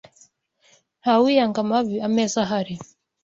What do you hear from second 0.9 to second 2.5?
Ntawiyaga amabi ameza